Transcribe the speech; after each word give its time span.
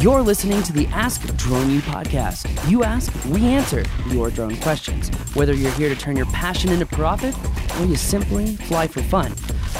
You're 0.00 0.22
listening 0.22 0.62
to 0.62 0.72
the 0.72 0.86
Ask 0.92 1.26
Drone 1.36 1.70
U 1.70 1.80
podcast. 1.80 2.70
You 2.70 2.84
ask, 2.84 3.12
we 3.24 3.44
answer 3.46 3.84
your 4.10 4.30
drone 4.30 4.56
questions. 4.58 5.08
Whether 5.34 5.54
you're 5.54 5.72
here 5.72 5.88
to 5.88 5.96
turn 5.96 6.14
your 6.14 6.26
passion 6.26 6.70
into 6.70 6.86
profit 6.86 7.34
or 7.80 7.84
you 7.84 7.96
simply 7.96 8.54
fly 8.54 8.86
for 8.86 9.02
fun, 9.02 9.34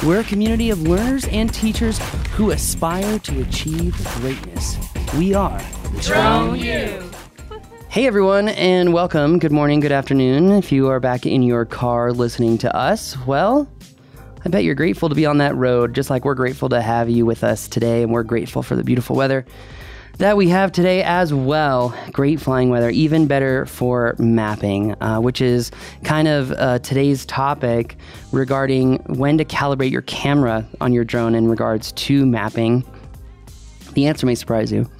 we're 0.04 0.18
a 0.18 0.24
community 0.24 0.70
of 0.70 0.82
learners 0.82 1.24
and 1.28 1.54
teachers 1.54 2.00
who 2.32 2.50
aspire 2.50 3.20
to 3.20 3.42
achieve 3.42 3.96
greatness. 4.16 4.76
We 5.16 5.34
are 5.34 5.62
Drone 6.00 6.58
U. 6.58 7.10
Hey 7.88 8.08
everyone, 8.08 8.48
and 8.48 8.92
welcome. 8.92 9.38
Good 9.38 9.52
morning, 9.52 9.78
good 9.78 9.92
afternoon. 9.92 10.50
If 10.50 10.72
you 10.72 10.88
are 10.88 10.98
back 10.98 11.26
in 11.26 11.44
your 11.44 11.64
car 11.64 12.12
listening 12.12 12.58
to 12.58 12.76
us, 12.76 13.16
well, 13.24 13.70
I 14.44 14.48
bet 14.48 14.64
you're 14.64 14.74
grateful 14.74 15.08
to 15.10 15.14
be 15.14 15.26
on 15.26 15.38
that 15.38 15.54
road, 15.54 15.94
just 15.94 16.10
like 16.10 16.24
we're 16.24 16.34
grateful 16.34 16.68
to 16.70 16.82
have 16.82 17.08
you 17.08 17.24
with 17.24 17.44
us 17.44 17.68
today, 17.68 18.02
and 18.02 18.10
we're 18.10 18.24
grateful 18.24 18.64
for 18.64 18.74
the 18.74 18.82
beautiful 18.82 19.14
weather 19.14 19.46
that 20.18 20.36
we 20.36 20.48
have 20.48 20.72
today 20.72 21.02
as 21.04 21.32
well. 21.32 21.96
Great 22.12 22.40
flying 22.40 22.70
weather, 22.70 22.90
even 22.90 23.26
better 23.26 23.66
for 23.66 24.16
mapping, 24.18 25.00
uh, 25.00 25.20
which 25.20 25.40
is 25.40 25.70
kind 26.02 26.26
of 26.26 26.50
uh, 26.52 26.80
today's 26.80 27.24
topic 27.24 27.96
regarding 28.32 28.96
when 29.14 29.38
to 29.38 29.44
calibrate 29.44 29.92
your 29.92 30.02
camera 30.02 30.68
on 30.80 30.92
your 30.92 31.04
drone 31.04 31.36
in 31.36 31.48
regards 31.48 31.92
to 31.92 32.26
mapping. 32.26 32.84
The 33.92 34.06
answer 34.06 34.26
may 34.26 34.34
surprise 34.34 34.72
you, 34.72 34.90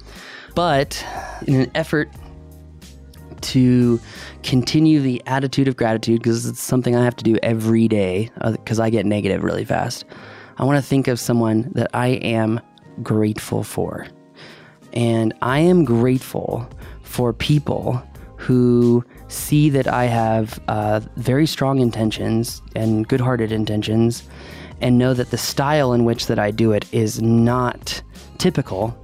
but 0.55 1.05
in 1.47 1.61
an 1.61 1.71
effort 1.75 2.09
to 3.41 3.99
continue 4.43 5.01
the 5.01 5.21
attitude 5.25 5.67
of 5.67 5.75
gratitude 5.75 6.21
because 6.21 6.45
it's 6.45 6.61
something 6.61 6.95
I 6.95 7.03
have 7.03 7.15
to 7.17 7.23
do 7.23 7.37
every 7.43 7.87
day 7.89 8.29
because 8.51 8.79
uh, 8.79 8.83
I 8.83 8.89
get 8.89 9.05
negative 9.05 9.43
really 9.43 9.65
fast. 9.65 10.05
I 10.57 10.63
want 10.63 10.77
to 10.77 10.81
think 10.81 11.07
of 11.07 11.19
someone 11.19 11.71
that 11.73 11.89
I 11.93 12.07
am 12.07 12.59
grateful 13.01 13.63
for. 13.63 14.07
And 14.93 15.33
I 15.41 15.59
am 15.59 15.85
grateful 15.85 16.67
for 17.03 17.33
people 17.33 18.01
who 18.37 19.03
see 19.27 19.69
that 19.69 19.87
I 19.87 20.05
have 20.05 20.59
uh, 20.67 21.01
very 21.17 21.45
strong 21.45 21.79
intentions 21.79 22.61
and 22.75 23.07
good 23.07 23.21
hearted 23.21 23.51
intentions 23.51 24.23
and 24.81 24.97
know 24.97 25.13
that 25.13 25.31
the 25.31 25.37
style 25.37 25.93
in 25.93 26.05
which 26.05 26.27
that 26.27 26.39
I 26.39 26.51
do 26.51 26.71
it 26.71 26.85
is 26.93 27.21
not 27.21 28.01
typical, 28.37 28.97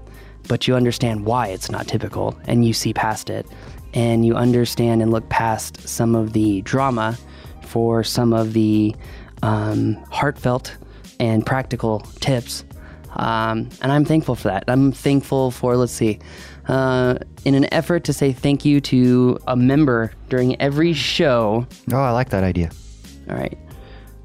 but 0.48 0.68
you 0.68 0.76
understand 0.76 1.26
why 1.26 1.48
it's 1.48 1.70
not 1.70 1.88
typical 1.88 2.38
and 2.48 2.66
you 2.66 2.74
see 2.74 2.94
past 2.94 3.30
it 3.30 3.46
and 3.94 4.26
you 4.26 4.36
understand 4.36 5.02
and 5.02 5.12
look 5.12 5.28
past 5.30 5.88
some 5.88 6.16
of 6.16 6.34
the 6.34 6.62
drama 6.62 7.18
for 7.64 8.04
some 8.04 8.34
of 8.34 8.54
the 8.54 8.96
um, 9.42 9.96
heartfelt 10.12 10.76
and 11.20 11.46
practical 11.46 12.00
tips 12.20 12.65
um, 13.16 13.70
and 13.82 13.92
I'm 13.92 14.06
thankful 14.06 14.36
for 14.36 14.50
that. 14.50 14.66
I'm 14.68 14.92
thankful 14.92 15.52
for, 15.52 15.76
let's 15.78 15.94
see, 15.94 16.20
uh, 16.68 17.18
in 17.44 17.56
an 17.56 17.72
effort 17.74 18.04
to 18.06 18.14
say 18.14 18.34
thank 18.34 18.66
you 18.66 18.82
to 18.82 19.40
a 19.48 19.56
member 19.56 20.12
during 20.30 20.60
every 20.62 20.94
show. 20.94 21.66
Oh, 21.92 21.98
I 21.98 22.12
like 22.12 22.30
that 22.30 22.44
idea. 22.44 22.72
All 23.30 23.36
right. 23.36 23.58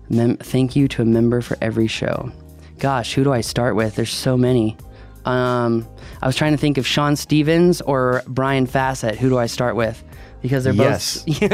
Mem- 0.09 0.39
thank 0.39 0.75
you 0.75 0.89
to 0.89 1.03
a 1.03 1.05
member 1.05 1.41
for 1.41 1.57
every 1.61 1.87
show. 1.87 2.33
Gosh, 2.79 3.15
who 3.15 3.25
do 3.25 3.33
I 3.33 3.43
start 3.43 3.77
with? 3.77 3.95
There's 3.95 4.13
so 4.13 4.37
many. 4.37 4.77
Um, 5.25 5.87
I 6.23 6.27
was 6.27 6.35
trying 6.35 6.53
to 6.53 6.59
think 6.59 6.79
of 6.79 6.87
Sean 6.87 7.15
Stevens 7.15 7.81
or 7.83 8.23
Brian 8.27 8.67
Fassett. 8.67 9.17
Who 9.17 9.29
do 9.29 9.39
I 9.39 9.47
start 9.47 9.77
with? 9.77 10.03
Because 10.43 10.65
they're 10.65 10.73
yes. 10.73 11.25
both 11.25 11.41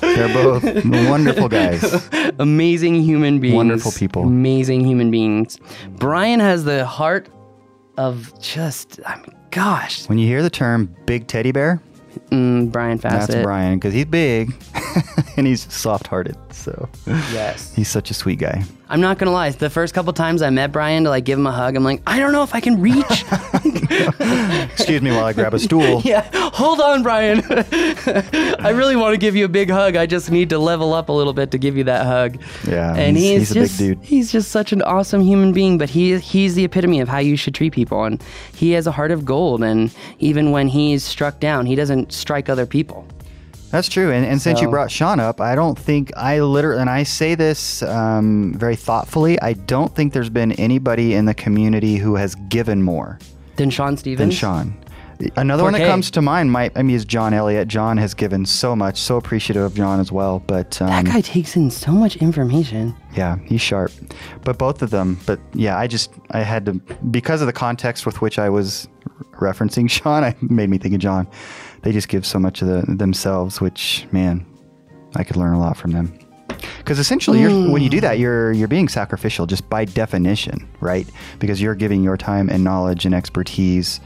they're 0.00 0.32
both 0.32 0.64
wonderful 1.08 1.48
guys. 1.48 2.08
Amazing 2.38 3.02
human 3.02 3.40
beings. 3.40 3.54
Wonderful 3.54 3.92
people. 3.92 4.24
Amazing 4.24 4.84
human 4.84 5.10
beings. 5.10 5.58
Brian 5.90 6.40
has 6.40 6.64
the 6.64 6.86
heart 6.86 7.28
of 7.96 8.38
just 8.40 9.00
I 9.06 9.16
mean, 9.16 9.34
gosh. 9.50 10.08
When 10.08 10.18
you 10.18 10.26
hear 10.26 10.42
the 10.42 10.50
term 10.50 10.94
big 11.06 11.26
teddy 11.26 11.52
bear 11.52 11.80
mm, 12.30 12.70
brian 12.70 12.98
Fassett. 12.98 13.28
that's 13.28 13.42
brian 13.42 13.78
because 13.78 13.94
he's 13.94 14.04
big 14.04 14.54
and 15.36 15.46
he's 15.46 15.72
soft-hearted 15.72 16.36
so 16.50 16.88
yes 17.06 17.74
he's 17.76 17.88
such 17.88 18.10
a 18.10 18.14
sweet 18.14 18.38
guy 18.38 18.64
I'm 18.90 19.00
not 19.02 19.18
gonna 19.18 19.32
lie. 19.32 19.50
The 19.50 19.68
first 19.68 19.92
couple 19.92 20.12
times 20.14 20.40
I 20.40 20.48
met 20.48 20.72
Brian 20.72 21.04
to 21.04 21.10
like 21.10 21.24
give 21.24 21.38
him 21.38 21.46
a 21.46 21.52
hug, 21.52 21.76
I'm 21.76 21.84
like, 21.84 22.00
I 22.06 22.18
don't 22.18 22.32
know 22.32 22.42
if 22.42 22.54
I 22.54 22.60
can 22.60 22.80
reach. 22.80 23.04
Excuse 24.72 25.02
me 25.02 25.10
while 25.10 25.24
I 25.24 25.34
grab 25.34 25.52
a 25.52 25.58
stool. 25.58 26.00
yeah, 26.04 26.28
hold 26.52 26.80
on, 26.80 27.02
Brian. 27.02 27.42
I 27.50 28.70
really 28.74 28.96
want 28.96 29.12
to 29.12 29.18
give 29.18 29.36
you 29.36 29.44
a 29.44 29.48
big 29.48 29.68
hug. 29.68 29.96
I 29.96 30.06
just 30.06 30.30
need 30.30 30.48
to 30.50 30.58
level 30.58 30.94
up 30.94 31.10
a 31.10 31.12
little 31.12 31.34
bit 31.34 31.50
to 31.50 31.58
give 31.58 31.76
you 31.76 31.84
that 31.84 32.06
hug. 32.06 32.40
Yeah, 32.66 32.94
and 32.94 33.16
he's, 33.16 33.50
he's 33.50 33.54
just, 33.54 33.80
a 33.80 33.88
big 33.88 33.96
dude. 33.98 34.06
He's 34.06 34.32
just 34.32 34.50
such 34.50 34.72
an 34.72 34.80
awesome 34.82 35.20
human 35.20 35.52
being. 35.52 35.76
But 35.76 35.90
he 35.90 36.18
he's 36.18 36.54
the 36.54 36.64
epitome 36.64 37.00
of 37.00 37.08
how 37.08 37.18
you 37.18 37.36
should 37.36 37.54
treat 37.54 37.74
people, 37.74 38.04
and 38.04 38.22
he 38.54 38.70
has 38.72 38.86
a 38.86 38.92
heart 38.92 39.10
of 39.10 39.24
gold. 39.24 39.62
And 39.62 39.94
even 40.18 40.50
when 40.50 40.68
he's 40.68 41.04
struck 41.04 41.40
down, 41.40 41.66
he 41.66 41.74
doesn't 41.74 42.12
strike 42.12 42.48
other 42.48 42.64
people. 42.64 43.06
That's 43.70 43.88
true. 43.88 44.10
And, 44.12 44.24
and 44.24 44.40
since 44.40 44.58
so, 44.58 44.64
you 44.64 44.70
brought 44.70 44.90
Sean 44.90 45.20
up, 45.20 45.40
I 45.40 45.54
don't 45.54 45.78
think 45.78 46.10
I 46.16 46.40
literally, 46.40 46.80
and 46.80 46.90
I 46.90 47.02
say 47.02 47.34
this 47.34 47.82
um, 47.82 48.54
very 48.54 48.76
thoughtfully, 48.76 49.40
I 49.40 49.52
don't 49.52 49.94
think 49.94 50.12
there's 50.12 50.30
been 50.30 50.52
anybody 50.52 51.14
in 51.14 51.26
the 51.26 51.34
community 51.34 51.96
who 51.96 52.14
has 52.16 52.34
given 52.48 52.82
more 52.82 53.18
than 53.56 53.70
Sean 53.70 53.96
Stevens. 53.96 54.18
Than 54.18 54.30
Sean. 54.30 54.84
Another 55.36 55.62
4K. 55.62 55.64
one 55.64 55.72
that 55.72 55.86
comes 55.88 56.10
to 56.12 56.22
mind 56.22 56.52
might 56.52 56.70
I 56.76 56.82
mean 56.82 56.94
is 56.94 57.04
John 57.04 57.34
Elliott. 57.34 57.66
John 57.66 57.96
has 57.96 58.14
given 58.14 58.46
so 58.46 58.76
much, 58.76 59.00
so 59.00 59.16
appreciative 59.16 59.62
of 59.62 59.74
John 59.74 59.98
as 59.98 60.12
well. 60.12 60.38
But 60.46 60.80
um, 60.80 60.88
that 60.88 61.06
guy 61.06 61.20
takes 61.20 61.56
in 61.56 61.70
so 61.70 61.90
much 61.90 62.16
information. 62.16 62.94
Yeah, 63.16 63.36
he's 63.46 63.60
sharp. 63.60 63.90
But 64.44 64.58
both 64.58 64.80
of 64.80 64.90
them. 64.90 65.18
But 65.26 65.40
yeah, 65.54 65.76
I 65.76 65.88
just 65.88 66.12
I 66.30 66.42
had 66.42 66.66
to 66.66 66.74
because 67.10 67.40
of 67.40 67.48
the 67.48 67.52
context 67.52 68.06
with 68.06 68.20
which 68.20 68.38
I 68.38 68.48
was 68.48 68.86
referencing 69.32 69.90
Sean, 69.90 70.24
I 70.24 70.34
made 70.40 70.70
me 70.70 70.78
think 70.78 70.94
of 70.94 71.00
John 71.00 71.28
they 71.82 71.92
just 71.92 72.08
give 72.08 72.26
so 72.26 72.38
much 72.38 72.62
of 72.62 72.68
the, 72.68 72.94
themselves, 72.94 73.60
which 73.60 74.06
man, 74.12 74.44
I 75.14 75.24
could 75.24 75.36
learn 75.36 75.54
a 75.54 75.60
lot 75.60 75.76
from 75.76 75.92
them. 75.92 76.18
Because 76.78 76.98
essentially, 76.98 77.38
mm. 77.40 77.70
when 77.70 77.82
you 77.82 77.90
do 77.90 78.00
that, 78.00 78.18
you're 78.18 78.52
you're 78.52 78.68
being 78.68 78.88
sacrificial 78.88 79.46
just 79.46 79.68
by 79.68 79.84
definition, 79.84 80.68
right? 80.80 81.06
Because 81.38 81.60
you're 81.60 81.74
giving 81.74 82.02
your 82.02 82.16
time 82.16 82.48
and 82.48 82.64
knowledge 82.64 83.04
and 83.04 83.14
expertise 83.14 84.00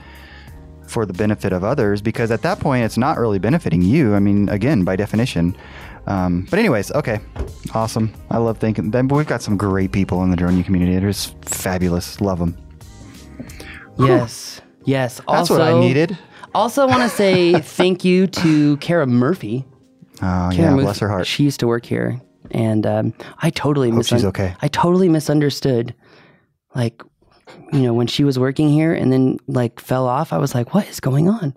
for 0.87 1.07
the 1.07 1.13
benefit 1.13 1.53
of 1.53 1.65
others. 1.65 2.03
Because 2.03 2.31
at 2.31 2.43
that 2.43 2.61
point, 2.61 2.85
it's 2.85 2.99
not 2.99 3.19
really 3.19 3.39
benefiting 3.39 3.81
you. 3.81 4.15
I 4.15 4.19
mean, 4.19 4.49
again, 4.49 4.85
by 4.85 4.97
definition. 4.97 5.57
Um, 6.07 6.47
but 6.51 6.59
anyways, 6.59 6.91
okay, 6.93 7.21
awesome. 7.73 8.13
I 8.31 8.39
love 8.39 8.59
thinking. 8.59 8.91
Then 8.91 9.09
we've 9.09 9.27
got 9.27 9.41
some 9.41 9.57
great 9.57 9.93
people 9.93 10.23
in 10.25 10.31
the 10.31 10.37
drone 10.37 10.63
community. 10.65 10.99
They're 10.99 11.11
just 11.11 11.43
fabulous. 11.45 12.21
Love 12.21 12.41
them. 12.41 12.59
Yes. 13.99 14.61
Yes. 14.85 15.17
That's 15.17 15.51
also, 15.51 15.59
what 15.59 15.63
I 15.63 15.79
needed. 15.79 16.17
Also, 16.55 16.87
want 16.87 17.03
to 17.03 17.09
say 17.09 17.53
thank 17.61 18.05
you 18.05 18.27
to 18.27 18.77
Kara 18.79 19.07
Murphy. 19.07 19.65
Oh 20.17 20.51
Kara 20.53 20.55
yeah, 20.55 20.71
Murphy, 20.71 20.85
bless 20.85 20.99
her 20.99 21.09
heart. 21.09 21.27
She 21.27 21.45
used 21.45 21.61
to 21.61 21.67
work 21.67 21.87
here, 21.87 22.21
and 22.51 22.87
um, 22.87 23.15
I 23.39 23.51
totally 23.51 23.91
Hope 23.91 24.05
she's 24.05 24.25
okay. 24.25 24.55
I 24.61 24.69
totally 24.69 25.09
misunderstood, 25.09 25.95
like, 26.75 27.03
you 27.73 27.81
know, 27.81 27.95
when 27.95 28.07
she 28.07 28.23
was 28.23 28.39
working 28.39 28.69
here, 28.69 28.93
and 28.93 29.13
then 29.13 29.39
like 29.47 29.81
fell 29.81 30.07
off. 30.07 30.33
I 30.33 30.39
was 30.39 30.55
like, 30.55 30.75
what 30.75 30.87
is 30.89 31.01
going 31.01 31.29
on? 31.29 31.57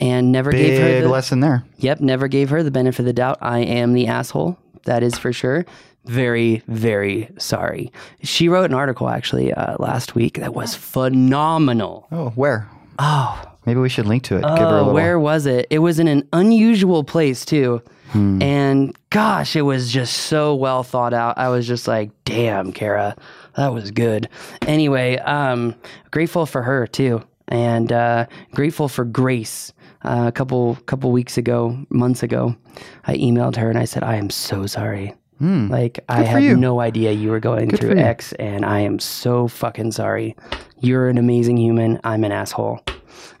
And 0.00 0.32
never 0.32 0.50
Big 0.50 0.66
gave 0.66 0.80
her 0.80 1.00
the 1.02 1.08
lesson 1.08 1.40
there. 1.40 1.64
Yep, 1.78 2.00
never 2.00 2.26
gave 2.26 2.48
her 2.50 2.62
the 2.62 2.70
benefit 2.70 3.00
of 3.00 3.04
the 3.04 3.12
doubt. 3.12 3.38
I 3.42 3.60
am 3.60 3.92
the 3.92 4.06
asshole. 4.06 4.58
That 4.84 5.02
is 5.02 5.18
for 5.18 5.32
sure. 5.32 5.66
Very, 6.06 6.62
very 6.66 7.28
sorry. 7.38 7.92
She 8.22 8.48
wrote 8.48 8.70
an 8.70 8.74
article 8.74 9.08
actually 9.08 9.52
uh, 9.52 9.76
last 9.78 10.14
week 10.14 10.38
that 10.38 10.54
was 10.54 10.74
phenomenal. 10.74 12.08
Oh, 12.10 12.30
where? 12.30 12.68
Oh, 12.98 13.50
Maybe 13.66 13.80
we 13.80 13.88
should 13.88 14.06
link 14.06 14.22
to 14.24 14.36
it. 14.36 14.40
Give 14.40 14.50
her 14.50 14.64
a 14.64 14.68
uh, 14.68 14.76
little. 14.78 14.94
Where 14.94 15.18
was 15.18 15.46
it? 15.46 15.66
It 15.70 15.80
was 15.80 15.98
in 15.98 16.08
an 16.08 16.26
unusual 16.32 17.04
place 17.04 17.44
too. 17.44 17.82
Hmm. 18.08 18.42
And 18.42 18.96
gosh, 19.10 19.54
it 19.54 19.62
was 19.62 19.92
just 19.92 20.14
so 20.14 20.54
well 20.54 20.82
thought 20.82 21.12
out. 21.12 21.38
I 21.38 21.48
was 21.48 21.66
just 21.66 21.86
like, 21.86 22.10
damn, 22.24 22.72
Kara, 22.72 23.14
that 23.56 23.72
was 23.72 23.90
good. 23.90 24.28
Anyway, 24.66 25.18
um, 25.18 25.74
grateful 26.10 26.46
for 26.46 26.62
her 26.62 26.86
too. 26.86 27.22
And 27.48 27.92
uh, 27.92 28.26
grateful 28.52 28.88
for 28.88 29.04
Grace. 29.04 29.72
Uh, 30.02 30.24
a 30.26 30.32
couple 30.32 30.76
couple 30.86 31.12
weeks 31.12 31.36
ago, 31.36 31.78
months 31.90 32.22
ago, 32.22 32.56
I 33.04 33.16
emailed 33.18 33.56
her 33.56 33.68
and 33.68 33.78
I 33.78 33.84
said, 33.84 34.02
I 34.02 34.16
am 34.16 34.30
so 34.30 34.64
sorry. 34.64 35.14
Hmm. 35.40 35.68
Like 35.68 35.94
Good 35.94 36.04
I 36.08 36.22
had 36.22 36.42
you. 36.42 36.54
no 36.56 36.80
idea 36.80 37.12
you 37.12 37.30
were 37.30 37.40
going 37.40 37.68
Good 37.70 37.80
through 37.80 37.96
X, 37.96 38.34
and 38.34 38.64
I 38.64 38.80
am 38.80 38.98
so 38.98 39.48
fucking 39.48 39.92
sorry. 39.92 40.36
You're 40.80 41.08
an 41.08 41.16
amazing 41.16 41.56
human. 41.56 41.98
I'm 42.04 42.24
an 42.24 42.32
asshole. 42.32 42.80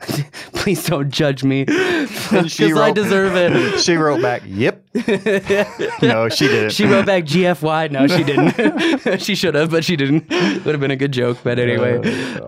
please 0.54 0.84
don't 0.86 1.10
judge 1.10 1.44
me 1.44 1.64
she 1.66 1.68
because 1.68 2.78
I 2.78 2.90
deserve 2.90 3.34
it. 3.36 3.80
she 3.80 3.96
wrote 3.96 4.22
back, 4.22 4.42
"Yep." 4.46 4.82
no, 6.02 6.28
she 6.30 6.48
didn't. 6.48 6.70
She 6.70 6.86
wrote 6.86 7.06
back 7.06 7.24
GFY. 7.24 7.90
No, 7.90 8.06
she 8.06 8.24
didn't. 8.24 9.20
she 9.20 9.34
should 9.34 9.54
have, 9.54 9.70
but 9.70 9.84
she 9.84 9.96
didn't. 9.96 10.28
Would 10.30 10.74
have 10.74 10.80
been 10.80 10.90
a 10.90 10.96
good 10.96 11.12
joke. 11.12 11.38
But 11.42 11.58
anyway, 11.58 11.98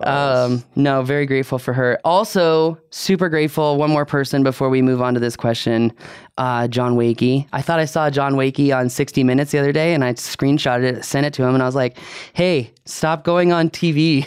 um, 0.03 0.63
no, 0.75 1.03
very 1.03 1.25
grateful 1.25 1.59
for 1.59 1.73
her. 1.73 1.99
Also, 2.03 2.77
super 2.89 3.29
grateful. 3.29 3.77
One 3.77 3.91
more 3.91 4.05
person 4.05 4.43
before 4.43 4.69
we 4.69 4.81
move 4.81 5.01
on 5.01 5.13
to 5.13 5.19
this 5.19 5.35
question. 5.35 5.93
Uh, 6.35 6.67
John 6.67 6.95
Wakey. 6.95 7.47
I 7.53 7.61
thought 7.61 7.79
I 7.79 7.85
saw 7.85 8.09
John 8.09 8.33
Wakey 8.33 8.75
on 8.75 8.89
60 8.89 9.23
Minutes 9.23 9.51
the 9.51 9.59
other 9.59 9.71
day, 9.71 9.93
and 9.93 10.03
I 10.03 10.13
screenshotted 10.13 10.83
it, 10.97 11.05
sent 11.05 11.27
it 11.27 11.33
to 11.35 11.43
him, 11.43 11.53
and 11.53 11.61
I 11.61 11.65
was 11.67 11.75
like, 11.75 11.95
"Hey, 12.33 12.71
stop 12.85 13.23
going 13.23 13.51
on 13.53 13.69
TV." 13.69 14.25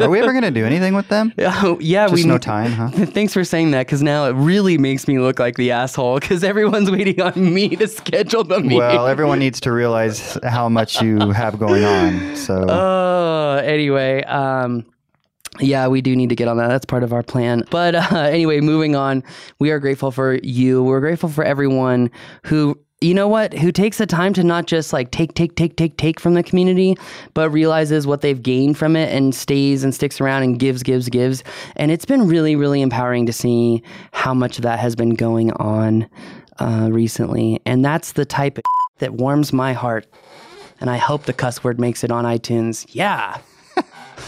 Are 0.00 0.08
we 0.08 0.20
ever 0.20 0.32
gonna 0.32 0.52
do 0.52 0.64
anything 0.64 0.94
with 0.94 1.08
them? 1.08 1.32
Oh, 1.64 1.78
yeah, 1.80 2.06
Just 2.06 2.14
we 2.22 2.28
no 2.28 2.38
time, 2.38 2.70
huh? 2.70 2.88
Thanks 3.06 3.32
for 3.32 3.42
saying 3.42 3.72
that, 3.72 3.86
because 3.86 4.02
now 4.04 4.24
it 4.26 4.34
really 4.34 4.78
makes 4.78 5.08
me 5.08 5.18
look 5.18 5.40
like 5.40 5.56
the 5.56 5.72
asshole. 5.72 6.20
Because 6.20 6.44
everyone's 6.44 6.90
waiting 6.92 7.20
on 7.20 7.32
me 7.54 7.70
to 7.74 7.88
schedule 7.88 8.44
the 8.44 8.60
meeting. 8.60 8.78
Well, 8.78 9.08
everyone 9.08 9.40
needs 9.40 9.60
to 9.62 9.72
realize 9.72 10.38
how 10.44 10.68
much 10.68 11.02
you 11.02 11.30
have 11.32 11.58
going 11.58 11.84
on. 11.84 12.36
So 12.36 12.66
Oh, 12.68 13.60
anyway, 13.64 14.22
um, 14.24 14.84
yeah, 15.60 15.86
we 15.86 16.00
do 16.00 16.16
need 16.16 16.30
to 16.30 16.36
get 16.36 16.48
on 16.48 16.56
that. 16.56 16.68
That's 16.68 16.86
part 16.86 17.02
of 17.02 17.12
our 17.12 17.22
plan. 17.22 17.64
But 17.70 17.94
uh, 18.12 18.16
anyway, 18.16 18.60
moving 18.60 18.96
on. 18.96 19.22
We 19.58 19.70
are 19.70 19.78
grateful 19.78 20.10
for 20.10 20.38
you. 20.42 20.82
We're 20.82 21.00
grateful 21.00 21.28
for 21.28 21.44
everyone 21.44 22.10
who. 22.44 22.78
You 23.00 23.14
know 23.14 23.26
what? 23.26 23.52
Who 23.52 23.72
takes 23.72 23.98
the 23.98 24.06
time 24.06 24.32
to 24.34 24.44
not 24.44 24.66
just 24.66 24.92
like 24.92 25.10
take, 25.10 25.34
take, 25.34 25.56
take, 25.56 25.74
take, 25.74 25.96
take 25.96 26.20
from 26.20 26.34
the 26.34 26.42
community, 26.44 26.96
but 27.34 27.50
realizes 27.50 28.06
what 28.06 28.20
they've 28.20 28.40
gained 28.40 28.78
from 28.78 28.94
it 28.94 29.12
and 29.12 29.34
stays 29.34 29.82
and 29.82 29.92
sticks 29.92 30.20
around 30.20 30.44
and 30.44 30.56
gives, 30.56 30.84
gives, 30.84 31.08
gives. 31.08 31.42
And 31.74 31.90
it's 31.90 32.04
been 32.04 32.28
really, 32.28 32.54
really 32.54 32.80
empowering 32.80 33.26
to 33.26 33.32
see 33.32 33.82
how 34.12 34.34
much 34.34 34.56
of 34.56 34.62
that 34.62 34.78
has 34.78 34.94
been 34.94 35.16
going 35.16 35.50
on 35.54 36.08
uh, 36.60 36.90
recently. 36.92 37.60
And 37.66 37.84
that's 37.84 38.12
the 38.12 38.24
type 38.24 38.60
that 38.98 39.14
warms 39.14 39.52
my 39.52 39.72
heart. 39.72 40.06
And 40.80 40.88
I 40.88 40.96
hope 40.96 41.24
the 41.24 41.32
cuss 41.32 41.64
word 41.64 41.80
makes 41.80 42.04
it 42.04 42.12
on 42.12 42.24
iTunes. 42.24 42.86
Yeah. 42.90 43.38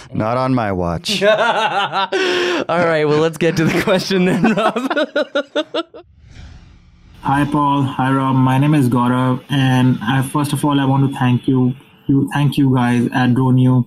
not 0.13 0.37
on 0.37 0.55
my 0.55 0.73
watch. 0.73 1.23
All 1.23 1.29
right, 1.39 3.05
well, 3.05 3.21
let's 3.21 3.39
get 3.39 3.57
to 3.57 3.65
the 3.65 3.83
question 3.83 4.25
then, 4.27 4.55
Rob. 4.55 5.95
Hi, 7.23 7.45
Paul. 7.47 7.83
Hi, 7.83 8.13
Rob. 8.13 8.37
My 8.37 8.59
name 8.59 8.75
is 8.75 8.89
Gaurav, 8.89 9.43
and 9.49 9.99
I, 10.03 10.23
first 10.23 10.53
of 10.53 10.65
all, 10.65 10.79
I 10.79 10.85
want 10.85 11.11
to 11.11 11.19
thank 11.19 11.49
you. 11.49 11.75
You 12.07 12.29
thank 12.35 12.59
you 12.59 12.75
guys 12.75 13.09
at 13.15 13.35
Drone 13.35 13.57
U. 13.59 13.87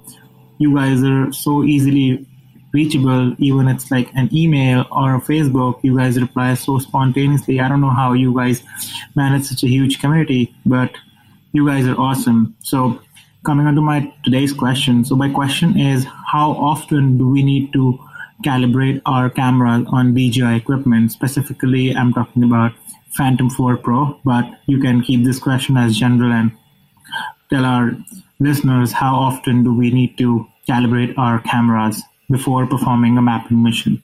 You 0.57 0.75
guys 0.75 1.03
are 1.03 1.31
so 1.31 1.63
easily 1.63 2.25
reachable. 2.73 3.35
Even 3.37 3.67
it's 3.67 3.91
like 3.91 4.09
an 4.15 4.29
email 4.33 4.85
or 4.91 5.15
a 5.15 5.21
Facebook. 5.21 5.79
You 5.83 5.95
guys 5.97 6.19
reply 6.19 6.55
so 6.55 6.79
spontaneously. 6.79 7.59
I 7.59 7.67
don't 7.69 7.81
know 7.81 7.91
how 7.91 8.13
you 8.13 8.35
guys 8.35 8.63
manage 9.15 9.43
such 9.43 9.63
a 9.63 9.67
huge 9.67 9.99
community, 9.99 10.55
but 10.65 10.91
you 11.53 11.67
guys 11.67 11.87
are 11.87 11.95
awesome. 11.95 12.55
So, 12.61 12.99
coming 13.47 13.65
on 13.65 13.75
to 13.75 13.81
my 13.81 14.13
today's 14.25 14.51
question. 14.51 15.05
So, 15.05 15.15
my 15.15 15.29
question 15.29 15.79
is, 15.79 16.05
how 16.05 16.51
often 16.51 17.17
do 17.17 17.29
we 17.29 17.41
need 17.41 17.71
to 17.73 17.97
calibrate 18.43 19.01
our 19.05 19.29
cameras 19.29 19.87
on 19.87 20.13
DJI 20.13 20.57
equipment? 20.57 21.13
Specifically, 21.13 21.95
I'm 21.95 22.11
talking 22.11 22.43
about 22.43 22.73
Phantom 23.15 23.49
4 23.49 23.77
Pro, 23.77 24.19
but 24.25 24.43
you 24.67 24.79
can 24.81 25.01
keep 25.01 25.23
this 25.23 25.39
question 25.39 25.77
as 25.77 25.97
general 25.97 26.33
and 26.33 26.51
tell 27.49 27.63
our 27.63 27.91
listeners 28.39 28.91
how 28.91 29.15
often 29.15 29.63
do 29.63 29.73
we 29.73 29.91
need 29.91 30.17
to 30.17 30.45
calibrate 30.67 31.17
our 31.17 31.39
cameras 31.39 32.03
before 32.29 32.67
performing 32.67 33.17
a 33.17 33.21
mapping 33.21 33.63
mission. 33.63 34.03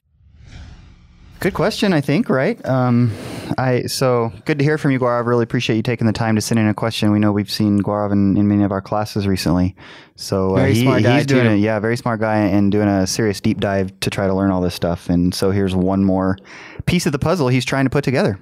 Good 1.43 1.53
question, 1.55 1.91
I 1.91 1.99
think, 1.99 2.29
right? 2.29 2.65
Um, 2.65 3.11
I 3.57 3.81
so 3.87 4.31
good 4.45 4.59
to 4.59 4.63
hear 4.63 4.77
from 4.77 4.91
you, 4.91 4.99
Gaurav. 4.99 5.25
Really 5.25 5.43
appreciate 5.43 5.75
you 5.75 5.83
taking 5.83 6.07
the 6.07 6.13
time 6.13 6.35
to 6.35 6.41
send 6.41 6.57
in 6.57 6.69
a 6.69 6.73
question. 6.73 7.11
We 7.11 7.19
know 7.19 7.33
we've 7.33 7.51
seen 7.51 7.81
Gaurav 7.81 8.13
in, 8.13 8.37
in 8.37 8.47
many 8.47 8.63
of 8.63 8.71
our 8.71 8.79
classes 8.79 9.27
recently. 9.27 9.75
So 10.15 10.51
uh, 10.51 10.59
Very 10.59 10.73
he- 10.73 10.83
smart 10.83 11.03
guy, 11.03 11.17
he's 11.17 11.25
doing 11.25 11.45
it. 11.45 11.57
Yeah, 11.57 11.81
very 11.81 11.97
smart 11.97 12.21
guy, 12.21 12.37
and 12.37 12.71
doing 12.71 12.87
a 12.87 13.05
serious 13.05 13.41
deep 13.41 13.59
dive 13.59 13.91
to 13.99 14.09
try 14.09 14.25
to 14.25 14.33
learn 14.33 14.51
all 14.51 14.61
this 14.61 14.73
stuff. 14.73 15.09
And 15.09 15.35
so 15.35 15.51
here's 15.51 15.75
one 15.75 16.05
more 16.05 16.37
piece 16.85 17.05
of 17.05 17.11
the 17.11 17.19
puzzle 17.19 17.49
he's 17.49 17.65
trying 17.65 17.83
to 17.83 17.89
put 17.89 18.05
together. 18.05 18.39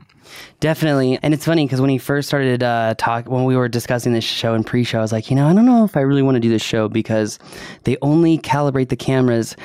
Definitely. 0.59 1.17
And 1.23 1.33
it's 1.33 1.45
funny 1.45 1.65
because 1.65 1.81
when 1.81 1.89
he 1.89 1.97
first 1.97 2.27
started 2.27 2.61
uh, 2.61 2.93
talk, 2.99 3.27
when 3.27 3.45
we 3.45 3.57
were 3.57 3.67
discussing 3.67 4.13
this 4.13 4.23
show 4.23 4.53
in 4.53 4.63
pre-show, 4.63 4.99
I 4.99 5.01
was 5.01 5.11
like, 5.11 5.31
you 5.31 5.35
know, 5.35 5.47
I 5.47 5.53
don't 5.53 5.65
know 5.65 5.83
if 5.85 5.97
I 5.97 6.01
really 6.01 6.21
want 6.21 6.35
to 6.35 6.39
do 6.39 6.49
this 6.49 6.61
show 6.61 6.87
because 6.87 7.39
they 7.83 7.97
only 8.03 8.37
calibrate 8.37 8.89
the 8.89 8.95
cameras 8.95 9.55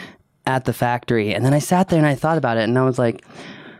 at 0.46 0.64
the 0.64 0.72
factory. 0.72 1.34
And 1.34 1.44
then 1.44 1.52
I 1.54 1.58
sat 1.58 1.88
there 1.88 1.98
and 1.98 2.06
I 2.06 2.14
thought 2.14 2.38
about 2.38 2.56
it, 2.56 2.64
and 2.64 2.78
I 2.78 2.84
was 2.84 2.98
like, 2.98 3.25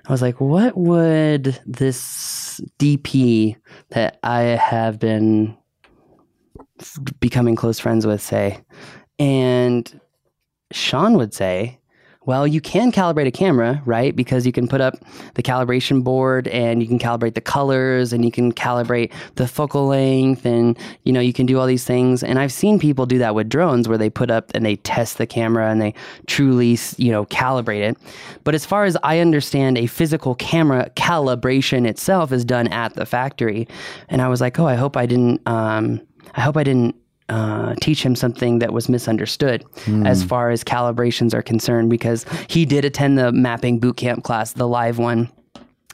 I 0.09 0.13
was 0.13 0.23
like, 0.23 0.41
what 0.41 0.77
would 0.77 1.59
this 1.67 2.61
DP 2.79 3.57
that 3.91 4.19
I 4.23 4.41
have 4.43 4.99
been 5.01 5.57
becoming 7.19 7.57
close 7.57 7.79
friends 7.81 8.07
with 8.07 8.23
say? 8.23 8.61
And 9.19 10.01
Sean 10.71 11.17
would 11.17 11.35
say, 11.35 11.81
well, 12.26 12.46
you 12.46 12.61
can 12.61 12.90
calibrate 12.90 13.26
a 13.26 13.31
camera, 13.31 13.81
right? 13.84 14.14
Because 14.14 14.44
you 14.44 14.52
can 14.52 14.67
put 14.67 14.81
up 14.81 14.94
the 15.34 15.43
calibration 15.43 16.02
board 16.02 16.49
and 16.49 16.82
you 16.82 16.88
can 16.88 16.99
calibrate 16.99 17.34
the 17.34 17.40
colors 17.40 18.12
and 18.12 18.25
you 18.25 18.32
can 18.32 18.52
calibrate 18.52 19.12
the 19.37 19.46
focal 19.46 19.87
length 19.87 20.44
and 20.44 20.76
you 21.05 21.12
know, 21.12 21.20
you 21.20 21.32
can 21.32 21.46
do 21.46 21.58
all 21.58 21.67
these 21.67 21.84
things. 21.84 22.25
And 22.25 22.38
I've 22.38 22.52
seen 22.52 22.81
people 22.81 23.06
do 23.06 23.19
that 23.19 23.37
with 23.37 23.49
drones 23.49 23.88
where 23.88 23.96
they 23.96 24.11
put 24.11 24.31
up 24.31 24.50
and 24.55 24.67
they 24.67 24.76
test 24.76 25.19
the 25.19 25.26
camera 25.26 25.70
and 25.70 25.81
they 25.81 25.94
truly, 26.26 26.76
you 26.96 27.12
know, 27.12 27.25
calibrate 27.26 27.88
it. 27.88 27.96
But 28.43 28.56
as 28.56 28.67
far 28.67 28.84
as 28.84 28.96
I 29.05 29.20
understand, 29.20 29.78
a 29.78 29.87
physical 29.87 30.34
camera 30.34 30.90
calibration 30.96 31.87
itself 31.87 32.32
is 32.32 32.44
done 32.44 32.67
at 32.69 32.94
the 32.94 33.06
factory. 33.06 33.69
And 34.08 34.20
I 34.20 34.28
was 34.28 34.40
like, 34.40 34.58
"Oh, 34.58 34.67
I 34.67 34.75
hope 34.75 34.96
I 34.96 35.06
didn't 35.06 35.46
um 35.46 36.00
I 36.34 36.40
hope 36.40 36.56
I 36.56 36.64
didn't 36.64 36.96
uh, 37.28 37.75
teach 37.81 38.05
him 38.05 38.14
something 38.14 38.61
that 38.61 38.73
was 38.73 38.88
misunderstood 38.88 39.64
as 40.06 40.23
far 40.23 40.50
as 40.50 40.62
calibrations 40.62 41.34
are 41.34 41.43
concerned 41.43 41.90
because 41.90 42.25
he 42.49 42.64
did 42.64 42.84
attend 42.84 43.19
the 43.19 43.32
mapping 43.32 43.78
boot 43.78 43.96
camp 43.96 44.23
class, 44.25 44.52
the 44.52 44.69
live 44.69 44.99
one. 44.99 45.31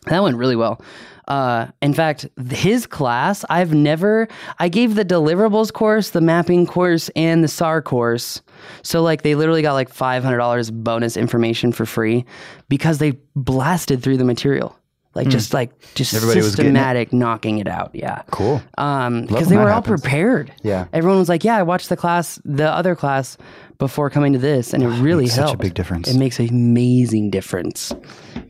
That 0.06 0.22
went 0.22 0.36
really 0.36 0.56
well. 0.56 0.82
Uh, 1.28 1.68
in 1.80 1.94
fact, 1.94 2.26
his 2.50 2.86
class, 2.86 3.44
I've 3.48 3.72
never, 3.72 4.26
I 4.58 4.68
gave 4.68 4.96
the 4.96 5.04
deliverables 5.04 5.72
course, 5.72 6.10
the 6.10 6.20
mapping 6.20 6.66
course, 6.66 7.08
and 7.14 7.44
the 7.44 7.48
SAR 7.48 7.80
course. 7.80 8.42
So, 8.82 9.02
like, 9.02 9.22
they 9.22 9.36
literally 9.36 9.62
got 9.62 9.74
like 9.74 9.94
$500 9.94 10.72
bonus 10.72 11.16
information 11.16 11.70
for 11.72 11.86
free 11.86 12.24
because 12.68 12.98
they 12.98 13.12
blasted 13.36 14.02
through 14.02 14.16
the 14.16 14.24
material. 14.24 14.76
Like, 15.14 15.28
just 15.28 15.52
like, 15.52 15.70
just 15.94 16.14
Everybody 16.14 16.40
was 16.40 16.56
getting 16.56 16.72
it? 16.72 16.78
systematic 16.78 17.12
knocking 17.12 17.58
it 17.58 17.68
out. 17.68 17.90
Yeah. 17.92 18.22
Cool. 18.30 18.62
Um, 18.78 19.22
because 19.22 19.40
when 19.42 19.48
they 19.50 19.56
that 19.56 19.62
were 19.64 19.68
all 19.70 19.82
happens. 19.82 20.00
prepared. 20.00 20.52
Yeah. 20.62 20.86
Everyone 20.92 21.18
was 21.18 21.28
like, 21.28 21.44
"Yeah, 21.44 21.56
I 21.56 21.62
watched 21.62 21.88
the 21.90 21.96
class, 21.96 22.40
the 22.44 22.70
other 22.70 22.94
class, 22.96 23.36
before 23.78 24.08
coming 24.10 24.32
to 24.32 24.38
this, 24.38 24.72
and 24.72 24.82
it 24.82 24.88
really 25.02 25.24
makes 25.24 25.34
such 25.34 25.42
a 25.42 25.46
helped. 25.48 25.60
big 25.60 25.74
difference. 25.74 26.08
It 26.08 26.16
makes 26.18 26.38
an 26.38 26.48
amazing 26.48 27.30
difference. 27.30 27.92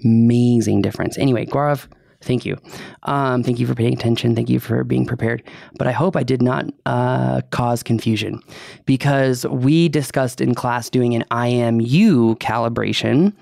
Amazing 0.04 0.82
difference. 0.82 1.18
Anyway, 1.18 1.46
Gaurav, 1.46 1.86
thank 2.22 2.44
you. 2.44 2.56
Um, 3.04 3.42
thank 3.42 3.58
you 3.58 3.66
for 3.66 3.74
paying 3.74 3.92
attention. 3.92 4.34
Thank 4.34 4.48
you 4.48 4.60
for 4.60 4.84
being 4.84 5.06
prepared. 5.06 5.42
But 5.78 5.86
I 5.86 5.92
hope 5.92 6.16
I 6.16 6.22
did 6.22 6.42
not 6.42 6.66
uh, 6.86 7.42
cause 7.50 7.82
confusion 7.82 8.40
because 8.86 9.46
we 9.46 9.88
discussed 9.88 10.40
in 10.40 10.54
class 10.54 10.88
doing 10.90 11.14
an 11.14 11.24
IMU 11.30 12.36
calibration, 12.38 13.32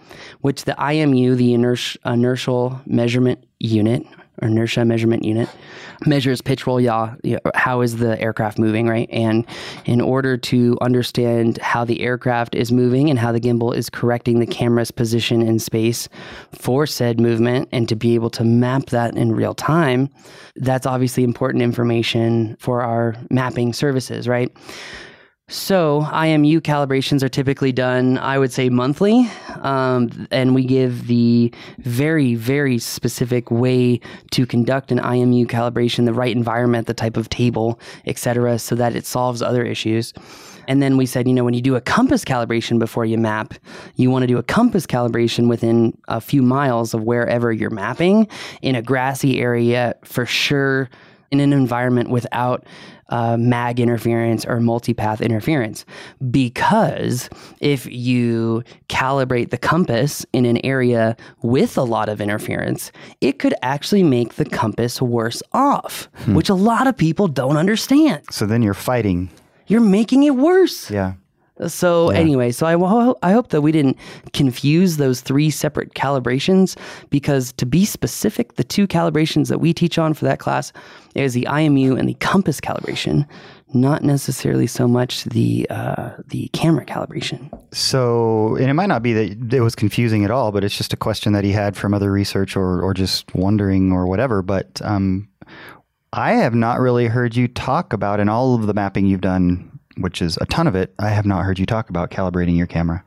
which 0.40 0.64
the 0.64 0.74
IMU, 0.78 1.36
the 1.36 1.54
inertia, 1.54 1.98
inertial 2.04 2.80
measurement 2.86 3.44
unit, 3.58 4.04
or 4.42 4.48
inertia 4.48 4.84
measurement 4.84 5.24
unit, 5.24 5.48
measures 6.06 6.40
pitch 6.40 6.66
roll 6.66 6.80
yaw. 6.80 7.14
How 7.54 7.80
is 7.80 7.96
the 7.96 8.20
aircraft 8.20 8.58
moving, 8.58 8.88
right? 8.88 9.08
And 9.10 9.46
in 9.84 10.00
order 10.00 10.36
to 10.36 10.78
understand 10.80 11.58
how 11.58 11.84
the 11.84 12.00
aircraft 12.00 12.54
is 12.54 12.72
moving 12.72 13.10
and 13.10 13.18
how 13.18 13.32
the 13.32 13.40
gimbal 13.40 13.74
is 13.74 13.90
correcting 13.90 14.38
the 14.40 14.46
camera's 14.46 14.90
position 14.90 15.42
in 15.42 15.58
space 15.58 16.08
for 16.52 16.86
said 16.86 17.20
movement, 17.20 17.68
and 17.72 17.88
to 17.88 17.96
be 17.96 18.14
able 18.14 18.30
to 18.30 18.44
map 18.44 18.86
that 18.86 19.16
in 19.16 19.32
real 19.32 19.54
time, 19.54 20.08
that's 20.56 20.86
obviously 20.86 21.24
important 21.24 21.62
information 21.62 22.56
for 22.58 22.82
our 22.82 23.16
mapping 23.30 23.72
services, 23.72 24.26
right? 24.28 24.50
So 25.50 26.02
IMU 26.12 26.60
calibrations 26.60 27.24
are 27.24 27.28
typically 27.28 27.72
done, 27.72 28.18
I 28.18 28.38
would 28.38 28.52
say, 28.52 28.68
monthly, 28.68 29.28
um, 29.62 30.28
and 30.30 30.54
we 30.54 30.64
give 30.64 31.08
the 31.08 31.52
very, 31.78 32.36
very 32.36 32.78
specific 32.78 33.50
way 33.50 33.98
to 34.30 34.46
conduct 34.46 34.92
an 34.92 35.00
IMU 35.00 35.46
calibration, 35.46 36.04
the 36.04 36.14
right 36.14 36.34
environment, 36.34 36.86
the 36.86 36.94
type 36.94 37.16
of 37.16 37.30
table, 37.30 37.80
etc., 38.06 38.60
so 38.60 38.76
that 38.76 38.94
it 38.94 39.04
solves 39.04 39.42
other 39.42 39.64
issues. 39.64 40.14
And 40.68 40.80
then 40.80 40.96
we 40.96 41.04
said, 41.04 41.26
you 41.26 41.34
know, 41.34 41.42
when 41.42 41.54
you 41.54 41.62
do 41.62 41.74
a 41.74 41.80
compass 41.80 42.24
calibration 42.24 42.78
before 42.78 43.04
you 43.04 43.18
map, 43.18 43.54
you 43.96 44.08
want 44.08 44.22
to 44.22 44.28
do 44.28 44.38
a 44.38 44.44
compass 44.44 44.86
calibration 44.86 45.48
within 45.48 45.98
a 46.06 46.20
few 46.20 46.42
miles 46.42 46.94
of 46.94 47.02
wherever 47.02 47.50
you're 47.50 47.70
mapping 47.70 48.28
in 48.62 48.76
a 48.76 48.82
grassy 48.82 49.40
area 49.40 49.96
for 50.04 50.24
sure 50.24 50.88
in 51.30 51.40
an 51.40 51.52
environment 51.52 52.10
without 52.10 52.64
uh, 53.10 53.36
mag 53.36 53.80
interference 53.80 54.44
or 54.44 54.58
multipath 54.58 55.20
interference. 55.20 55.84
Because 56.30 57.28
if 57.60 57.86
you 57.86 58.62
calibrate 58.88 59.50
the 59.50 59.58
compass 59.58 60.24
in 60.32 60.44
an 60.46 60.64
area 60.64 61.16
with 61.42 61.76
a 61.76 61.82
lot 61.82 62.08
of 62.08 62.20
interference, 62.20 62.92
it 63.20 63.38
could 63.38 63.54
actually 63.62 64.02
make 64.02 64.34
the 64.34 64.44
compass 64.44 65.02
worse 65.02 65.42
off, 65.52 66.08
which 66.28 66.48
a 66.48 66.54
lot 66.54 66.86
of 66.86 66.96
people 66.96 67.28
don't 67.28 67.56
understand. 67.56 68.22
So 68.30 68.46
then 68.46 68.62
you're 68.62 68.74
fighting. 68.74 69.30
You're 69.66 69.80
making 69.80 70.24
it 70.24 70.36
worse. 70.36 70.90
Yeah. 70.90 71.14
So 71.68 72.10
anyway, 72.10 72.52
so 72.52 72.66
I, 72.66 73.28
I 73.28 73.32
hope 73.32 73.48
that 73.48 73.60
we 73.60 73.72
didn't 73.72 73.96
confuse 74.32 74.96
those 74.96 75.20
three 75.20 75.50
separate 75.50 75.94
calibrations 75.94 76.76
because 77.10 77.52
to 77.54 77.66
be 77.66 77.84
specific, 77.84 78.54
the 78.56 78.64
two 78.64 78.86
calibrations 78.86 79.48
that 79.48 79.58
we 79.58 79.72
teach 79.74 79.98
on 79.98 80.14
for 80.14 80.24
that 80.24 80.38
class 80.38 80.72
is 81.14 81.34
the 81.34 81.46
IMU 81.50 81.98
and 81.98 82.08
the 82.08 82.14
compass 82.14 82.60
calibration, 82.60 83.26
not 83.74 84.02
necessarily 84.02 84.66
so 84.66 84.88
much 84.88 85.24
the 85.24 85.66
uh, 85.70 86.10
the 86.28 86.48
camera 86.52 86.84
calibration. 86.84 87.50
So, 87.72 88.56
and 88.56 88.68
it 88.70 88.74
might 88.74 88.86
not 88.86 89.02
be 89.02 89.12
that 89.12 89.54
it 89.54 89.60
was 89.60 89.74
confusing 89.74 90.24
at 90.24 90.30
all, 90.30 90.52
but 90.52 90.64
it's 90.64 90.76
just 90.76 90.92
a 90.92 90.96
question 90.96 91.32
that 91.32 91.44
he 91.44 91.52
had 91.52 91.76
from 91.76 91.94
other 91.94 92.10
research 92.10 92.56
or, 92.56 92.82
or 92.82 92.94
just 92.94 93.34
wondering 93.34 93.92
or 93.92 94.06
whatever. 94.06 94.42
But 94.42 94.80
um, 94.82 95.28
I 96.12 96.32
have 96.32 96.54
not 96.54 96.80
really 96.80 97.06
heard 97.06 97.36
you 97.36 97.46
talk 97.46 97.92
about 97.92 98.18
in 98.18 98.28
all 98.28 98.54
of 98.54 98.66
the 98.66 98.74
mapping 98.74 99.06
you've 99.06 99.20
done, 99.20 99.69
which 100.00 100.22
is 100.22 100.38
a 100.40 100.46
ton 100.46 100.66
of 100.66 100.74
it. 100.74 100.94
I 100.98 101.08
have 101.08 101.26
not 101.26 101.44
heard 101.44 101.58
you 101.58 101.66
talk 101.66 101.90
about 101.90 102.10
calibrating 102.10 102.56
your 102.56 102.66
camera. 102.66 103.04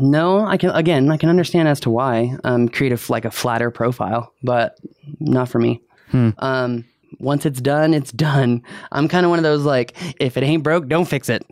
No, 0.00 0.46
I 0.46 0.56
can 0.56 0.70
again 0.70 1.10
I 1.10 1.16
can 1.16 1.28
understand 1.28 1.68
as 1.68 1.80
to 1.80 1.90
why 1.90 2.36
um, 2.44 2.68
create 2.68 2.92
a 2.92 3.12
like 3.12 3.24
a 3.24 3.30
flatter 3.30 3.70
profile, 3.70 4.32
but 4.42 4.78
not 5.18 5.48
for 5.48 5.58
me. 5.58 5.82
Um, 6.12 6.84
once 7.18 7.44
it's 7.44 7.60
done, 7.60 7.92
it's 7.94 8.12
done. 8.12 8.62
I'm 8.92 9.08
kind 9.08 9.26
of 9.26 9.30
one 9.30 9.38
of 9.38 9.42
those 9.42 9.64
like 9.64 9.96
if 10.20 10.36
it 10.36 10.42
ain't 10.44 10.62
broke, 10.62 10.88
don't 10.88 11.06
fix 11.06 11.28
it. 11.28 11.44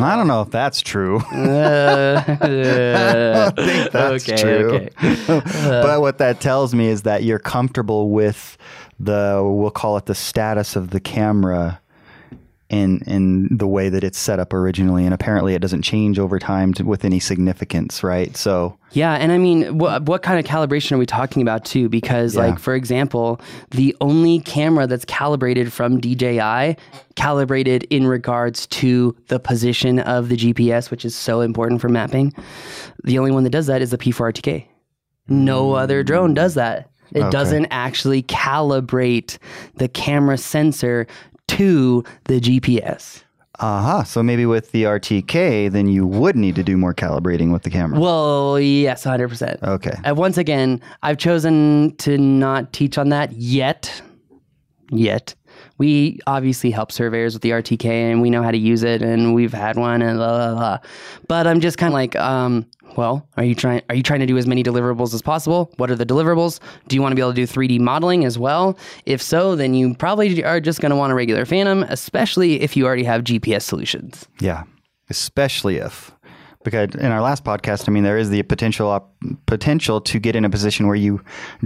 I 0.00 0.16
don't 0.16 0.26
know 0.26 0.40
if 0.42 0.50
that's 0.50 0.80
true. 0.80 1.20
Uh, 1.32 2.22
I 2.26 3.50
think 3.50 3.92
that's 3.92 4.28
okay, 4.28 4.42
true. 4.42 4.72
okay. 4.74 4.90
but 5.66 6.00
what 6.00 6.18
that 6.18 6.40
tells 6.40 6.74
me 6.74 6.86
is 6.86 7.02
that 7.02 7.24
you're 7.24 7.38
comfortable 7.38 8.10
with 8.10 8.56
the, 8.98 9.42
we'll 9.44 9.70
call 9.70 9.96
it 9.96 10.06
the 10.06 10.14
status 10.14 10.76
of 10.76 10.90
the 10.90 11.00
camera 11.00 11.80
in 12.72 13.02
in 13.06 13.48
the 13.56 13.66
way 13.68 13.88
that 13.90 14.02
it's 14.02 14.18
set 14.18 14.40
up 14.40 14.52
originally, 14.52 15.04
and 15.04 15.12
apparently 15.14 15.54
it 15.54 15.60
doesn't 15.60 15.82
change 15.82 16.18
over 16.18 16.38
time 16.38 16.72
to, 16.74 16.84
with 16.84 17.04
any 17.04 17.20
significance, 17.20 18.02
right? 18.02 18.36
So 18.36 18.76
Yeah, 18.92 19.12
and 19.14 19.30
I 19.30 19.38
mean, 19.38 19.78
what 19.78 20.04
what 20.04 20.22
kind 20.22 20.40
of 20.40 20.46
calibration 20.50 20.92
are 20.92 20.98
we 20.98 21.06
talking 21.06 21.42
about 21.42 21.64
too? 21.66 21.88
Because, 21.88 22.34
Yeah. 22.34 22.46
like, 22.46 22.58
for 22.58 22.74
example, 22.74 23.40
the 23.70 23.94
only 24.00 24.40
camera 24.40 24.86
that's 24.86 25.04
calibrated 25.04 25.72
from 25.72 26.00
DJI, 26.00 26.76
calibrated 27.14 27.84
in 27.90 28.06
regards 28.06 28.66
to 28.68 29.14
the 29.28 29.38
position 29.38 29.98
of 30.00 30.30
the 30.30 30.36
GPS, 30.36 30.90
which 30.90 31.04
is 31.04 31.14
so 31.14 31.42
important 31.42 31.80
for 31.82 31.90
mapping. 31.90 32.32
The 33.04 33.18
only 33.18 33.30
one 33.32 33.44
that 33.44 33.50
does 33.50 33.66
that 33.66 33.82
is 33.82 33.90
the 33.90 33.98
P4RTK. 33.98 34.64
No 35.28 35.68
mm. 35.72 35.78
other 35.78 36.02
drone 36.02 36.32
does 36.34 36.54
that. 36.54 36.88
It 37.14 37.20
Okay. 37.20 37.30
doesn't 37.30 37.66
actually 37.70 38.22
calibrate 38.22 39.36
the 39.76 39.86
camera 39.88 40.38
sensor 40.38 41.06
to 41.56 42.04
the 42.24 42.40
GPS. 42.40 43.24
Aha. 43.60 44.02
So 44.02 44.22
maybe 44.22 44.46
with 44.46 44.72
the 44.72 44.84
RTK, 44.84 45.70
then 45.70 45.86
you 45.86 46.06
would 46.06 46.36
need 46.36 46.54
to 46.56 46.62
do 46.62 46.76
more 46.76 46.94
calibrating 46.94 47.52
with 47.52 47.62
the 47.62 47.70
camera. 47.70 48.00
Well, 48.00 48.58
yes, 48.58 49.04
100%. 49.04 49.62
okay. 49.62 49.92
Uh, 50.04 50.14
once 50.14 50.38
again, 50.38 50.80
I've 51.02 51.18
chosen 51.18 51.94
to 51.98 52.18
not 52.18 52.72
teach 52.72 52.98
on 52.98 53.10
that 53.10 53.32
yet. 53.32 54.02
Yet. 54.90 55.34
We 55.78 56.18
obviously 56.26 56.70
help 56.70 56.92
surveyors 56.92 57.34
with 57.34 57.42
the 57.42 57.50
RTK 57.50 57.84
and 57.84 58.22
we 58.22 58.30
know 58.30 58.42
how 58.42 58.50
to 58.50 58.58
use 58.58 58.82
it 58.82 59.02
and 59.02 59.34
we've 59.34 59.52
had 59.52 59.76
one 59.76 60.02
and 60.02 60.18
blah, 60.18 60.28
blah, 60.28 60.54
blah. 60.54 60.78
But 61.28 61.46
I'm 61.46 61.60
just 61.60 61.78
kind 61.78 61.92
of 61.92 61.94
like, 61.94 62.16
um, 62.16 62.66
well, 62.96 63.26
are 63.36 63.44
you 63.44 63.54
trying 63.54 63.82
are 63.88 63.94
you 63.94 64.02
trying 64.02 64.20
to 64.20 64.26
do 64.26 64.36
as 64.36 64.46
many 64.46 64.62
deliverables 64.62 65.14
as 65.14 65.22
possible? 65.22 65.72
What 65.76 65.90
are 65.90 65.96
the 65.96 66.06
deliverables? 66.06 66.60
Do 66.88 66.96
you 66.96 67.02
want 67.02 67.12
to 67.12 67.16
be 67.16 67.22
able 67.22 67.32
to 67.32 67.36
do 67.36 67.46
3D 67.46 67.80
modeling 67.80 68.24
as 68.24 68.38
well? 68.38 68.78
If 69.06 69.22
so, 69.22 69.56
then 69.56 69.74
you 69.74 69.94
probably 69.94 70.44
are 70.44 70.60
just 70.60 70.80
going 70.80 70.90
to 70.90 70.96
want 70.96 71.12
a 71.12 71.14
regular 71.14 71.44
Phantom, 71.44 71.84
especially 71.84 72.60
if 72.60 72.76
you 72.76 72.86
already 72.86 73.04
have 73.04 73.24
GPS 73.24 73.62
solutions. 73.62 74.26
Yeah, 74.40 74.64
especially 75.08 75.76
if 75.76 76.12
because 76.64 76.94
in 76.94 77.06
our 77.06 77.20
last 77.20 77.44
podcast, 77.44 77.88
I 77.88 77.92
mean, 77.92 78.04
there 78.04 78.18
is 78.18 78.30
the 78.30 78.42
potential 78.44 78.88
op- 78.88 79.12
potential 79.46 80.00
to 80.02 80.18
get 80.18 80.36
in 80.36 80.44
a 80.44 80.50
position 80.50 80.86
where 80.86 80.96
you 80.96 81.22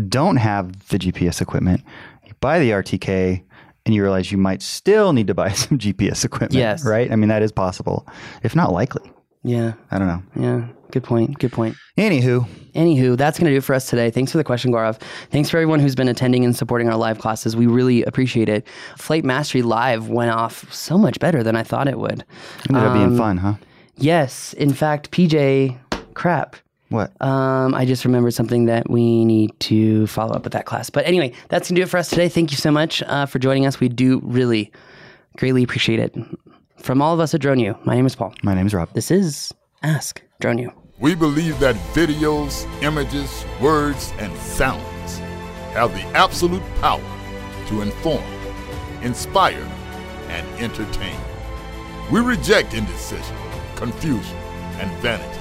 don't 0.08 0.36
have 0.36 0.88
the 0.88 0.98
GPS 0.98 1.40
equipment. 1.40 1.82
You 2.24 2.32
buy 2.40 2.58
the 2.58 2.70
RTK, 2.70 3.42
and 3.86 3.94
you 3.94 4.02
realize 4.02 4.30
you 4.30 4.36
might 4.36 4.60
still 4.60 5.14
need 5.14 5.28
to 5.28 5.34
buy 5.34 5.52
some 5.52 5.78
GPS 5.78 6.24
equipment. 6.26 6.52
Yes. 6.54 6.84
right. 6.84 7.10
I 7.10 7.16
mean, 7.16 7.28
that 7.30 7.42
is 7.42 7.52
possible, 7.52 8.06
if 8.42 8.54
not 8.54 8.72
likely. 8.72 9.10
Yeah. 9.42 9.72
I 9.90 9.98
don't 9.98 10.08
know. 10.08 10.22
Yeah. 10.38 10.66
Good 10.90 11.04
point. 11.04 11.38
Good 11.38 11.52
point. 11.52 11.76
Anywho, 11.96 12.46
Anywho, 12.74 13.16
that's 13.16 13.38
going 13.38 13.46
to 13.46 13.52
do 13.52 13.56
it 13.58 13.64
for 13.64 13.74
us 13.74 13.88
today. 13.88 14.10
Thanks 14.10 14.30
for 14.32 14.38
the 14.38 14.44
question, 14.44 14.70
Gaurav. 14.70 15.00
Thanks 15.30 15.48
for 15.48 15.56
everyone 15.56 15.80
who's 15.80 15.94
been 15.94 16.08
attending 16.08 16.44
and 16.44 16.54
supporting 16.54 16.88
our 16.90 16.96
live 16.96 17.18
classes. 17.18 17.56
We 17.56 17.66
really 17.66 18.02
appreciate 18.04 18.48
it. 18.50 18.66
Flight 18.98 19.24
Mastery 19.24 19.62
Live 19.62 20.08
went 20.10 20.30
off 20.30 20.70
so 20.72 20.98
much 20.98 21.18
better 21.18 21.42
than 21.42 21.56
I 21.56 21.62
thought 21.62 21.88
it 21.88 21.98
would. 21.98 22.22
ended 22.68 22.82
up 22.84 22.90
Um, 22.92 22.98
being 23.08 23.16
fun, 23.18 23.36
huh? 23.38 23.54
Yes, 23.96 24.52
in 24.54 24.74
fact, 24.74 25.10
PJ, 25.10 25.78
crap. 26.14 26.56
What? 26.88 27.10
Um, 27.20 27.74
I 27.74 27.84
just 27.84 28.04
remembered 28.04 28.34
something 28.34 28.66
that 28.66 28.88
we 28.88 29.24
need 29.24 29.58
to 29.60 30.06
follow 30.06 30.34
up 30.34 30.44
with 30.44 30.52
that 30.52 30.66
class. 30.66 30.88
But 30.88 31.06
anyway, 31.06 31.32
that's 31.48 31.68
gonna 31.68 31.76
do 31.76 31.82
it 31.82 31.88
for 31.88 31.98
us 31.98 32.08
today. 32.10 32.28
Thank 32.28 32.50
you 32.52 32.56
so 32.56 32.70
much 32.70 33.02
uh, 33.02 33.26
for 33.26 33.38
joining 33.38 33.66
us. 33.66 33.80
We 33.80 33.88
do 33.88 34.20
really 34.22 34.70
greatly 35.36 35.62
appreciate 35.62 35.98
it. 35.98 36.14
From 36.78 37.02
all 37.02 37.12
of 37.12 37.20
us 37.20 37.34
at 37.34 37.40
Drone 37.40 37.58
U, 37.58 37.76
my 37.84 37.96
name 37.96 38.06
is 38.06 38.14
Paul. 38.14 38.34
My 38.42 38.54
name 38.54 38.66
is 38.66 38.74
Rob. 38.74 38.92
This 38.92 39.10
is 39.10 39.52
Ask 39.82 40.22
Drone 40.40 40.58
U. 40.58 40.72
We 40.98 41.14
believe 41.14 41.58
that 41.58 41.74
videos, 41.92 42.64
images, 42.82 43.44
words, 43.60 44.12
and 44.18 44.34
sounds 44.38 45.18
have 45.74 45.92
the 45.92 46.02
absolute 46.16 46.62
power 46.80 47.02
to 47.68 47.82
inform, 47.82 48.24
inspire, 49.02 49.66
and 50.28 50.46
entertain. 50.60 51.18
We 52.10 52.20
reject 52.20 52.72
indecision, 52.72 53.36
confusion, 53.74 54.36
and 54.78 54.90
vanity, 55.02 55.40